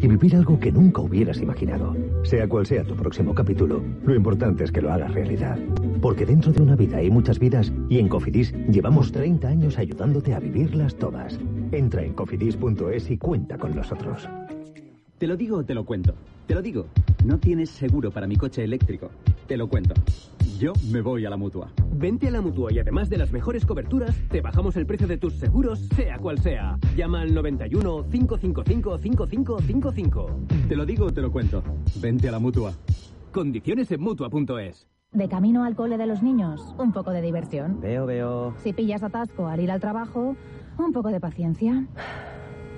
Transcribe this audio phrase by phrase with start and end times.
[0.00, 1.96] y vivir algo que nunca hubieras imaginado.
[2.22, 5.58] Sea cual sea tu próximo capítulo, lo importante es que lo hagas realidad.
[6.00, 10.34] Porque dentro de una vida hay muchas vidas y en Cofidis llevamos 30 años ayudándote
[10.34, 11.38] a vivirlas todas.
[11.72, 14.28] Entra en cofidis.es y cuenta con nosotros.
[15.18, 16.14] Te lo digo o te lo cuento.
[16.46, 16.86] Te lo digo.
[17.24, 19.10] No tienes seguro para mi coche eléctrico.
[19.48, 19.94] Te lo cuento.
[20.58, 21.72] Yo me voy a la mutua.
[21.90, 25.16] Vente a la mutua y además de las mejores coberturas, te bajamos el precio de
[25.16, 26.78] tus seguros, sea cual sea.
[26.94, 30.40] Llama al 91 555 5555.
[30.68, 31.62] Te lo digo o te lo cuento.
[31.98, 32.74] Vente a la mutua.
[33.32, 34.86] Condiciones en mutua.es.
[35.12, 37.80] De camino al cole de los niños, un poco de diversión.
[37.80, 38.52] Veo, veo.
[38.62, 40.36] Si pillas atasco al ir al trabajo,
[40.76, 41.86] un poco de paciencia.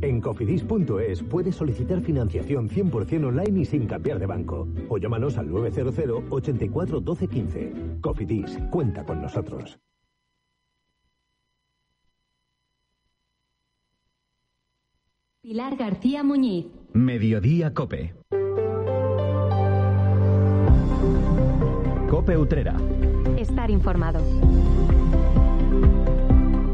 [0.00, 4.68] En cofidis.es puedes solicitar financiación 100% online y sin cambiar de banco.
[4.88, 7.72] O llámanos al 900 84 12 15.
[8.00, 9.78] Cofidis, cuenta con nosotros.
[15.40, 16.66] Pilar García Muñiz.
[16.92, 18.14] Mediodía Cope.
[22.10, 22.76] Cope Utrera.
[23.38, 24.20] Estar informado.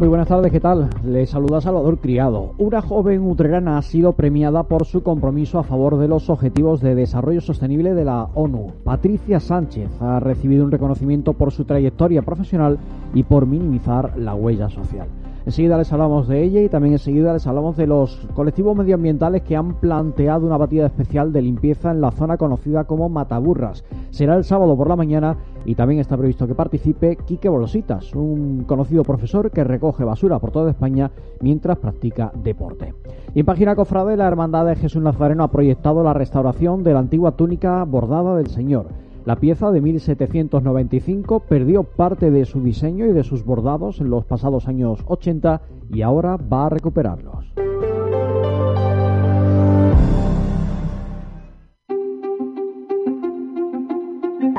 [0.05, 0.91] Muy buenas tardes, ¿qué tal?
[1.03, 2.53] Le saluda Salvador Criado.
[2.59, 6.95] Una joven utrerana ha sido premiada por su compromiso a favor de los Objetivos de
[6.95, 8.67] Desarrollo Sostenible de la ONU.
[8.85, 12.79] Patricia Sánchez ha recibido un reconocimiento por su trayectoria profesional
[13.15, 15.09] y por minimizar la huella social.
[15.47, 19.57] Enseguida les hablamos de ella y también enseguida les hablamos de los colectivos medioambientales que
[19.57, 23.85] han planteado una batida especial de limpieza en la zona conocida como Mataburras.
[24.15, 28.63] Será el sábado por la mañana y también está previsto que participe Quique Bolositas, un
[28.63, 32.95] conocido profesor que recoge basura por toda España mientras practica deporte.
[33.35, 37.01] Y en página cofrade, la Hermandad de Jesús Nazareno ha proyectado la restauración de la
[37.01, 38.87] antigua túnica bordada del Señor.
[39.25, 44.25] La pieza de 1795 perdió parte de su diseño y de sus bordados en los
[44.27, 45.61] pasados años 80
[45.91, 47.53] y ahora va a recuperarlos.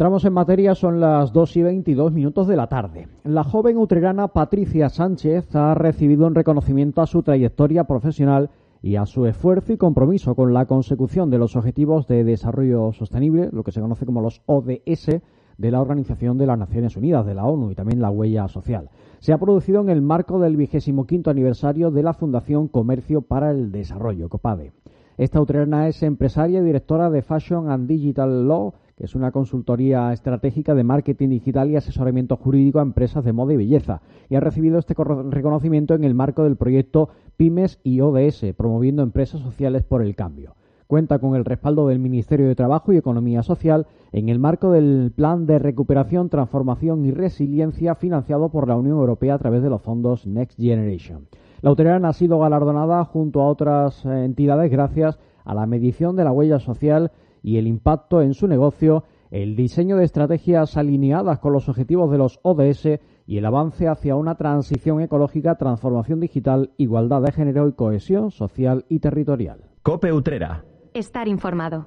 [0.00, 3.06] Entramos en materia, son las 2 y 22 minutos de la tarde.
[3.22, 8.48] La joven utrerana Patricia Sánchez ha recibido un reconocimiento a su trayectoria profesional
[8.80, 13.50] y a su esfuerzo y compromiso con la consecución de los Objetivos de Desarrollo Sostenible,
[13.52, 15.20] lo que se conoce como los ODS,
[15.58, 18.88] de la Organización de las Naciones Unidas, de la ONU, y también la huella social.
[19.18, 23.50] Se ha producido en el marco del vigésimo quinto aniversario de la Fundación Comercio para
[23.50, 24.72] el Desarrollo, COPADE.
[25.18, 30.74] Esta utrerana es empresaria y directora de Fashion and Digital Law, es una consultoría estratégica
[30.74, 34.78] de marketing digital y asesoramiento jurídico a empresas de moda y belleza, y ha recibido
[34.78, 40.14] este reconocimiento en el marco del proyecto Pymes y ODS, promoviendo empresas sociales por el
[40.14, 40.54] cambio.
[40.86, 45.12] Cuenta con el respaldo del Ministerio de Trabajo y Economía Social en el marco del
[45.14, 49.80] Plan de Recuperación, Transformación y Resiliencia financiado por la Unión Europea a través de los
[49.82, 51.28] fondos Next Generation.
[51.62, 56.32] La utrerana ha sido galardonada junto a otras entidades gracias a la medición de la
[56.32, 61.68] huella social y el impacto en su negocio, el diseño de estrategias alineadas con los
[61.68, 67.32] objetivos de los ODS y el avance hacia una transición ecológica, transformación digital, igualdad de
[67.32, 69.64] género y cohesión social y territorial.
[69.82, 70.64] Cope Utrera.
[70.94, 71.86] Estar informado.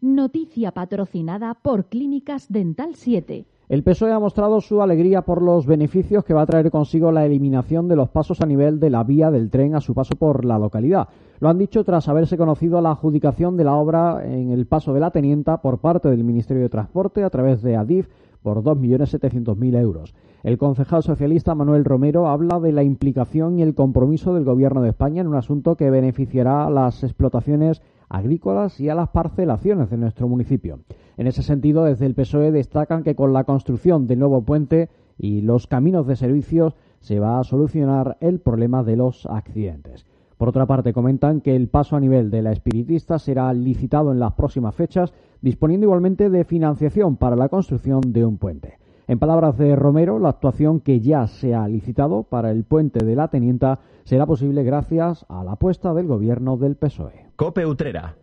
[0.00, 3.46] Noticia patrocinada por Clínicas Dental 7.
[3.68, 7.24] El PSOE ha mostrado su alegría por los beneficios que va a traer consigo la
[7.24, 10.44] eliminación de los pasos a nivel de la vía del tren a su paso por
[10.44, 11.08] la localidad.
[11.38, 15.00] Lo han dicho tras haberse conocido la adjudicación de la obra en el paso de
[15.00, 18.08] la Tenienta por parte del Ministerio de Transporte a través de ADIF
[18.42, 20.14] por 2.700.000 euros.
[20.42, 24.88] El concejal socialista Manuel Romero habla de la implicación y el compromiso del Gobierno de
[24.88, 27.80] España en un asunto que beneficiará a las explotaciones
[28.12, 30.80] agrícolas y a las parcelaciones de nuestro municipio.
[31.16, 35.40] En ese sentido, desde el PSOE destacan que con la construcción del nuevo puente y
[35.40, 40.06] los caminos de servicios se va a solucionar el problema de los accidentes.
[40.36, 44.20] Por otra parte, comentan que el paso a nivel de la espiritista será licitado en
[44.20, 48.81] las próximas fechas, disponiendo igualmente de financiación para la construcción de un puente.
[49.12, 53.14] En palabras de Romero, la actuación que ya se ha licitado para el puente de
[53.14, 57.26] la Tenienta será posible gracias a la apuesta del gobierno del PSOE.
[57.36, 58.16] Cope Utrera.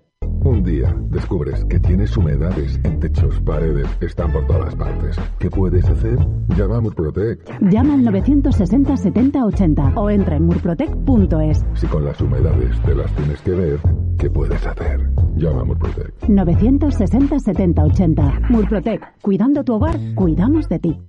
[0.43, 5.15] Un día descubres que tienes humedades en techos, paredes, están por todas partes.
[5.37, 6.17] ¿Qué puedes hacer?
[6.57, 7.39] Llama a Murprotec.
[7.69, 11.65] Llama al 960 70 80 o entra en murprotec.es.
[11.75, 13.79] Si con las humedades te las tienes que ver,
[14.19, 15.09] ¿qué puedes hacer?
[15.35, 16.27] Llama a Murprotec.
[16.27, 18.39] 960 70 80.
[18.49, 19.01] Murprotec.
[19.21, 20.99] Cuidando tu hogar, cuidamos de ti.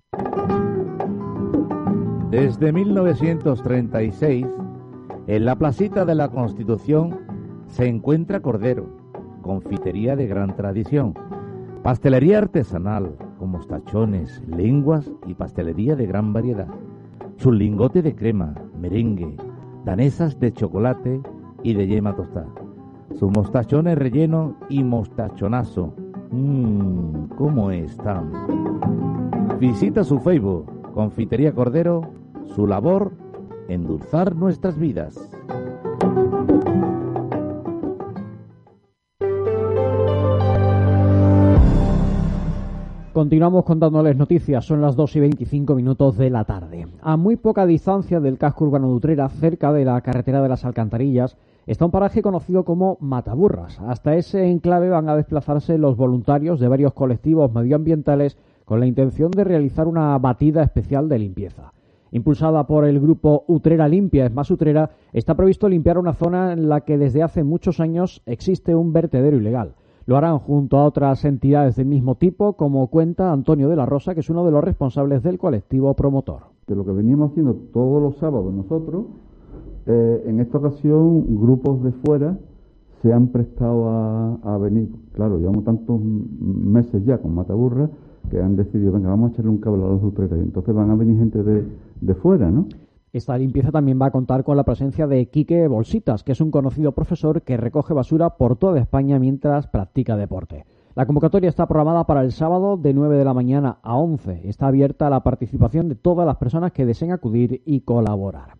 [2.30, 4.46] Desde 1936,
[5.26, 7.18] en la placita de la Constitución
[7.66, 8.86] se encuentra Cordero,
[9.42, 11.14] confitería de gran tradición,
[11.82, 16.68] pastelería artesanal con mostachones, lenguas y pastelería de gran variedad,
[17.36, 19.36] su lingote de crema, merengue,
[19.84, 21.20] danesas de chocolate
[21.64, 22.48] y de yema tostada,
[23.18, 25.94] sus mostachones relleno y mostachonazo.
[26.30, 28.32] Mmm, ¿cómo están?
[29.58, 32.02] Visita su Facebook, Confitería Cordero,
[32.54, 33.12] su labor,
[33.68, 35.30] endulzar nuestras vidas.
[43.12, 46.86] Continuamos contándoles noticias, son las 2 y 25 minutos de la tarde.
[47.02, 50.64] A muy poca distancia del casco urbano de Utrera, cerca de la carretera de las
[50.64, 51.36] Alcantarillas,
[51.66, 53.80] está un paraje conocido como Mataburras.
[53.80, 59.30] Hasta ese enclave van a desplazarse los voluntarios de varios colectivos medioambientales con la intención
[59.30, 61.72] de realizar una batida especial de limpieza.
[62.12, 66.68] Impulsada por el grupo Utrera Limpia, es más Utrera, está previsto limpiar una zona en
[66.68, 69.74] la que desde hace muchos años existe un vertedero ilegal.
[70.06, 74.14] Lo harán junto a otras entidades del mismo tipo, como cuenta Antonio de la Rosa,
[74.14, 76.46] que es uno de los responsables del colectivo promotor.
[76.66, 79.04] De lo que veníamos haciendo todos los sábados nosotros,
[79.86, 82.38] eh, en esta ocasión grupos de fuera
[83.02, 84.90] se han prestado a, venir.
[85.12, 87.88] Claro, llevamos tantos meses ya con Mataburra
[88.30, 90.38] que han decidido, venga, vamos a echarle un cable a los utreras.
[90.38, 91.64] Entonces van a venir gente de,
[92.00, 92.66] de fuera, ¿no?
[93.12, 96.52] Esta limpieza también va a contar con la presencia de Quique Bolsitas, que es un
[96.52, 100.64] conocido profesor que recoge basura por toda España mientras practica deporte.
[100.94, 104.42] La convocatoria está programada para el sábado de 9 de la mañana a 11.
[104.48, 108.56] Está abierta a la participación de todas las personas que deseen acudir y colaborar.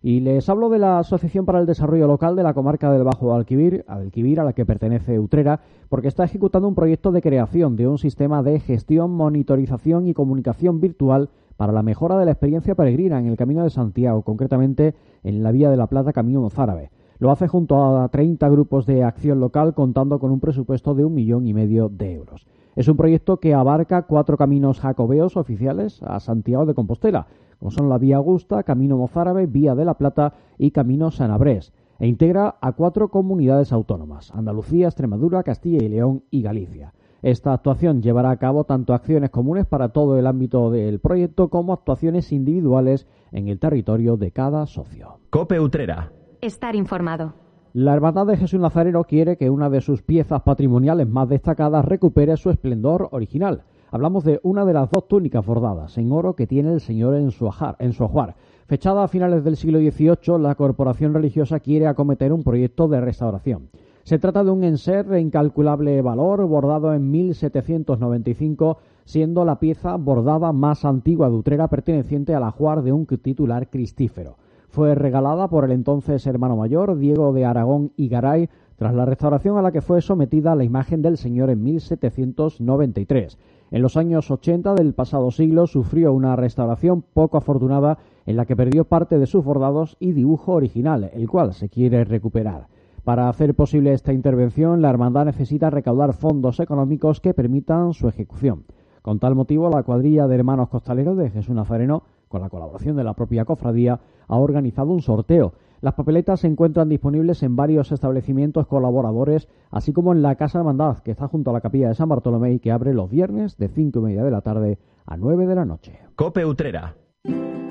[0.00, 3.34] Y les hablo de la Asociación para el Desarrollo Local de la comarca del Bajo
[3.34, 7.88] Alquivir, Alquivir, a la que pertenece Utrera, porque está ejecutando un proyecto de creación de
[7.88, 13.18] un sistema de gestión, monitorización y comunicación virtual para la mejora de la experiencia peregrina
[13.18, 16.92] en el Camino de Santiago, concretamente en la Vía de la Plata Camino Mozárabe.
[17.18, 21.14] Lo hace junto a 30 grupos de acción local contando con un presupuesto de un
[21.14, 22.46] millón y medio de euros.
[22.76, 27.26] Es un proyecto que abarca cuatro caminos jacobeos oficiales a Santiago de Compostela,
[27.58, 32.06] como son la Vía Augusta, Camino Mozárabe, Vía de la Plata y Camino Sanabrés, e
[32.06, 36.92] integra a cuatro comunidades autónomas, Andalucía, Extremadura, Castilla y León y Galicia.
[37.22, 41.72] Esta actuación llevará a cabo tanto acciones comunes para todo el ámbito del proyecto como
[41.72, 45.18] actuaciones individuales en el territorio de cada socio.
[45.30, 46.12] Cope Utrera.
[46.40, 47.34] Estar informado.
[47.72, 52.36] La Hermandad de Jesús Nazareno quiere que una de sus piezas patrimoniales más destacadas recupere
[52.36, 53.64] su esplendor original.
[53.90, 57.30] Hablamos de una de las dos túnicas bordadas en oro que tiene el Señor en
[57.30, 58.34] su, ajar, en su ajuar.
[58.66, 63.70] Fechada a finales del siglo XVIII, la corporación religiosa quiere acometer un proyecto de restauración.
[64.02, 70.52] Se trata de un enser de incalculable valor, bordado en 1795, siendo la pieza bordada
[70.52, 74.36] más antigua de Utrera perteneciente al ajuar de un titular cristífero.
[74.68, 79.58] Fue regalada por el entonces hermano mayor, Diego de Aragón y Garay, tras la restauración
[79.58, 83.36] a la que fue sometida la imagen del Señor en 1793.
[83.72, 88.54] En los años 80 del pasado siglo sufrió una restauración poco afortunada en la que
[88.54, 92.68] perdió parte de sus bordados y dibujo original, el cual se quiere recuperar.
[93.02, 98.64] Para hacer posible esta intervención, la Hermandad necesita recaudar fondos económicos que permitan su ejecución.
[99.02, 103.04] Con tal motivo, la cuadrilla de hermanos costaleros de Jesús Nazareno, con la colaboración de
[103.04, 105.54] la propia cofradía, ha organizado un sorteo.
[105.80, 110.98] Las papeletas se encuentran disponibles en varios establecimientos colaboradores, así como en la Casa Hermandad,
[110.98, 113.68] que está junto a la capilla de San Bartolomé y que abre los viernes de
[113.68, 116.00] cinco y media de la tarde a 9 de la noche.
[116.16, 116.96] Cope Utrera.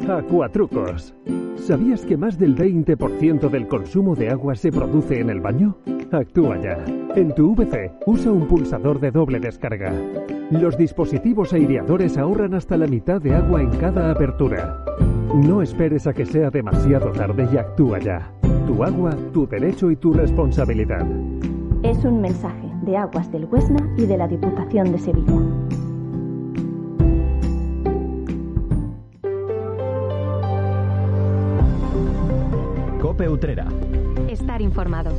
[0.08, 1.14] Acuatrucos.
[1.58, 5.78] ¿Sabías que más del 20% del consumo de agua se produce en el baño?
[6.12, 6.86] Actúa ya.
[7.16, 9.92] En tu VC, usa un pulsador de doble descarga.
[10.50, 14.86] Los dispositivos aireadores ahorran hasta la mitad de agua en cada apertura.
[15.34, 18.32] No esperes a que sea demasiado tarde y actúa ya.
[18.66, 21.06] Tu agua, tu derecho y tu responsabilidad.
[21.84, 25.34] Es un mensaje de Aguas del Huesna y de la Diputación de Sevilla.
[33.02, 33.68] Cope Utrera.
[34.30, 35.12] Estar informado.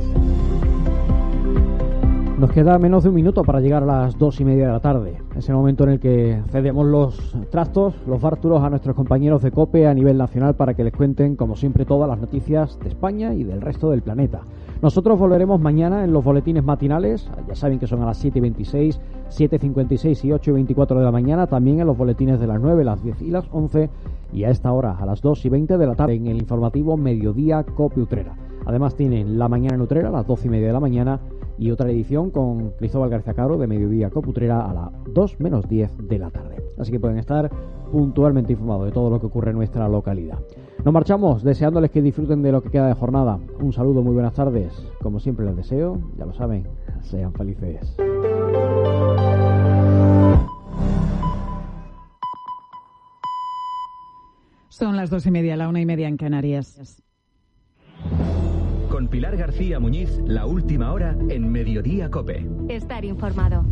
[2.37, 4.79] Nos queda menos de un minuto para llegar a las dos y media de la
[4.79, 5.28] tarde.
[5.39, 9.51] Es el momento en el que cedemos los trastos, los bártulos a nuestros compañeros de
[9.51, 13.33] COPE a nivel nacional para que les cuenten, como siempre, todas las noticias de España
[13.33, 14.41] y del resto del planeta.
[14.81, 18.41] Nosotros volveremos mañana en los boletines matinales, ya saben que son a las 7 y
[18.41, 22.59] 26, 7.56 y 8 y 24 de la mañana, también en los boletines de las
[22.59, 23.89] 9, las 10 y las 11
[24.33, 26.97] y a esta hora, a las 2 y 20 de la tarde, en el informativo
[26.97, 28.35] Mediodía COPE Utrera.
[28.65, 31.21] Además tienen La Mañana en Utrera a las 12 y media de la mañana
[31.59, 36.07] y otra edición con Cristóbal García Caro de Mediodía Coputrera a las 2 menos 10
[36.07, 36.63] de la tarde.
[36.77, 37.49] Así que pueden estar
[37.91, 40.39] puntualmente informados de todo lo que ocurre en nuestra localidad.
[40.85, 43.37] Nos marchamos deseándoles que disfruten de lo que queda de jornada.
[43.59, 44.73] Un saludo, muy buenas tardes.
[45.01, 46.65] Como siempre les deseo, ya lo saben,
[47.01, 47.97] sean felices.
[54.69, 57.03] Son las dos y media, la una y media en Canarias.
[58.89, 62.47] Con Pilar García Muñiz, la última hora en Mediodía Cope.
[62.69, 63.63] Estar informado.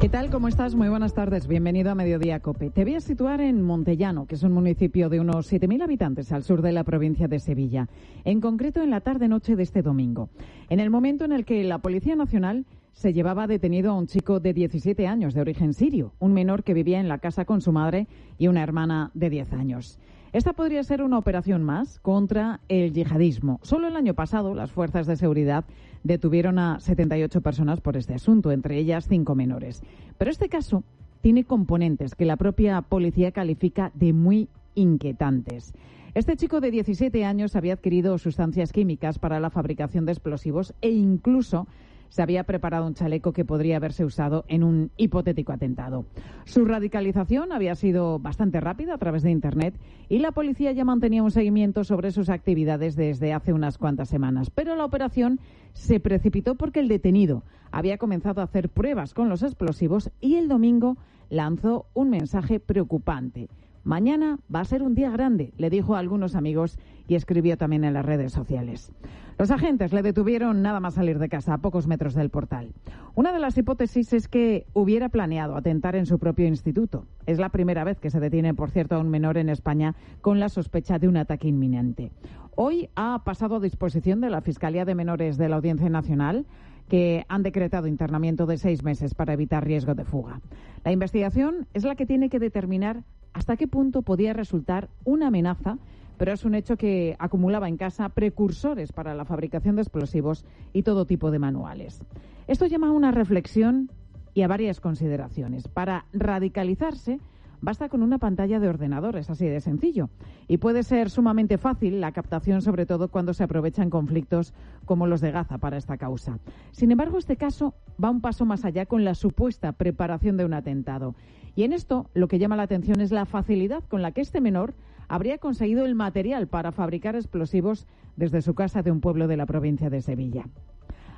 [0.00, 0.30] ¿Qué tal?
[0.30, 0.74] ¿Cómo estás?
[0.74, 1.46] Muy buenas tardes.
[1.46, 2.70] Bienvenido a Mediodía Cope.
[2.70, 6.42] Te voy a situar en Montellano, que es un municipio de unos 7.000 habitantes al
[6.42, 7.88] sur de la provincia de Sevilla.
[8.24, 10.30] En concreto, en la tarde-noche de este domingo.
[10.68, 14.40] En el momento en el que la Policía Nacional se llevaba detenido a un chico
[14.40, 17.70] de 17 años de origen sirio, un menor que vivía en la casa con su
[17.70, 18.08] madre
[18.38, 19.98] y una hermana de 10 años.
[20.34, 23.60] Esta podría ser una operación más contra el yihadismo.
[23.62, 25.64] Solo el año pasado las fuerzas de seguridad
[26.02, 29.80] detuvieron a 78 personas por este asunto, entre ellas cinco menores.
[30.18, 30.82] Pero este caso
[31.20, 35.72] tiene componentes que la propia policía califica de muy inquietantes.
[36.14, 40.90] Este chico de 17 años había adquirido sustancias químicas para la fabricación de explosivos e
[40.90, 41.68] incluso
[42.14, 46.04] se había preparado un chaleco que podría haberse usado en un hipotético atentado.
[46.44, 49.74] Su radicalización había sido bastante rápida a través de Internet
[50.08, 54.48] y la policía ya mantenía un seguimiento sobre sus actividades desde hace unas cuantas semanas.
[54.50, 55.40] Pero la operación
[55.72, 57.42] se precipitó porque el detenido
[57.72, 60.96] había comenzado a hacer pruebas con los explosivos y el domingo
[61.34, 63.48] lanzó un mensaje preocupante.
[63.82, 67.84] Mañana va a ser un día grande, le dijo a algunos amigos y escribió también
[67.84, 68.92] en las redes sociales.
[69.36, 72.72] Los agentes le detuvieron nada más salir de casa, a pocos metros del portal.
[73.16, 77.04] Una de las hipótesis es que hubiera planeado atentar en su propio instituto.
[77.26, 80.38] Es la primera vez que se detiene, por cierto, a un menor en España con
[80.38, 82.12] la sospecha de un ataque inminente.
[82.54, 86.46] Hoy ha pasado a disposición de la Fiscalía de Menores de la Audiencia Nacional
[86.88, 90.40] que han decretado internamiento de seis meses para evitar riesgo de fuga.
[90.84, 95.78] La investigación es la que tiene que determinar hasta qué punto podía resultar una amenaza,
[96.18, 100.82] pero es un hecho que acumulaba en casa precursores para la fabricación de explosivos y
[100.82, 102.04] todo tipo de manuales.
[102.46, 103.90] Esto llama a una reflexión
[104.34, 105.68] y a varias consideraciones.
[105.68, 107.18] Para radicalizarse,
[107.64, 110.10] Basta con una pantalla de ordenador, es así de sencillo.
[110.48, 114.52] Y puede ser sumamente fácil la captación, sobre todo cuando se aprovechan conflictos
[114.84, 116.38] como los de Gaza para esta causa.
[116.72, 120.52] Sin embargo, este caso va un paso más allá con la supuesta preparación de un
[120.52, 121.14] atentado.
[121.56, 124.42] Y en esto lo que llama la atención es la facilidad con la que este
[124.42, 124.74] menor
[125.08, 129.46] habría conseguido el material para fabricar explosivos desde su casa de un pueblo de la
[129.46, 130.44] provincia de Sevilla.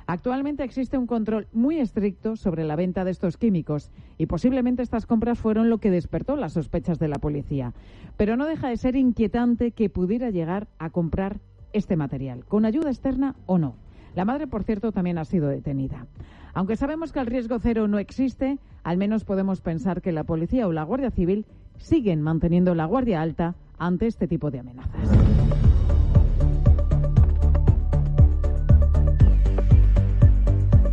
[0.07, 5.05] Actualmente existe un control muy estricto sobre la venta de estos químicos y posiblemente estas
[5.05, 7.73] compras fueron lo que despertó las sospechas de la policía.
[8.15, 11.41] Pero no deja de ser inquietante que pudiera llegar a comprar
[11.73, 13.75] este material, con ayuda externa o no.
[14.15, 16.07] La madre, por cierto, también ha sido detenida.
[16.53, 20.67] Aunque sabemos que el riesgo cero no existe, al menos podemos pensar que la policía
[20.67, 21.45] o la Guardia Civil
[21.75, 25.66] siguen manteniendo la guardia alta ante este tipo de amenazas.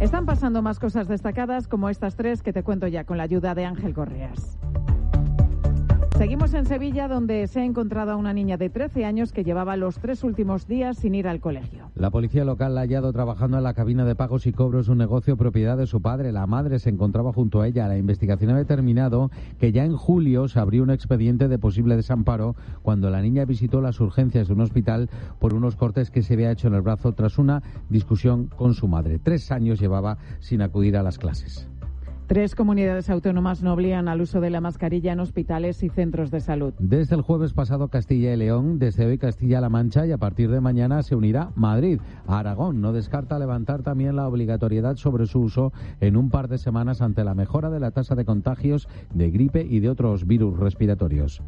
[0.05, 3.55] Están pasando más cosas destacadas como estas tres que te cuento ya con la ayuda
[3.55, 4.59] de Ángel Correas.
[6.17, 9.77] Seguimos en Sevilla, donde se ha encontrado a una niña de 13 años que llevaba
[9.77, 11.91] los tres últimos días sin ir al colegio.
[11.97, 15.37] La policía local ha hallado trabajando en la cabina de pagos y cobros, un negocio
[15.37, 16.31] propiedad de su padre.
[16.31, 17.89] La madre se encontraba junto a ella.
[17.89, 22.55] La investigación ha determinado que ya en julio se abrió un expediente de posible desamparo
[22.83, 26.53] cuando la niña visitó las urgencias de un hospital por unos cortes que se había
[26.53, 29.19] hecho en el brazo tras una discusión con su madre.
[29.19, 31.69] Tres años llevaba sin acudir a las clases.
[32.27, 36.41] Tres comunidades autónomas no obligan al uso de la mascarilla en hospitales y centros de
[36.41, 36.73] salud.
[36.79, 40.63] Desde el jueves pasado Castilla y León, desde hoy Castilla-La Mancha y a partir de
[40.63, 42.01] mañana se unirá Madrid.
[42.27, 47.03] Aragón no descarta levantar también la obligatoriedad sobre su uso en un par de semanas
[47.03, 51.43] ante la mejora de la tasa de contagios de gripe y de otros virus respiratorios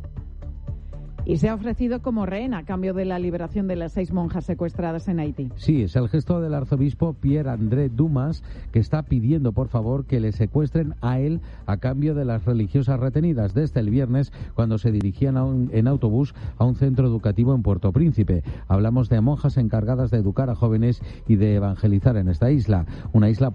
[1.27, 4.45] y se ha ofrecido como rehén a cambio de la liberación de las seis monjas
[4.45, 5.51] secuestradas en Haití.
[5.57, 10.21] Sí, es el gesto del arzobispo Pierre André Dumas que está pidiendo por favor que
[10.21, 14.93] le secuestren a él a cambio de las religiosas retenidas desde el viernes cuando se
[14.93, 18.45] dirigían en autobús a un centro educativo en Puerto Príncipe.
[18.69, 23.29] Hablamos de monjas encargadas de educar a jóvenes y de evangelizar en esta isla, una
[23.29, 23.51] isla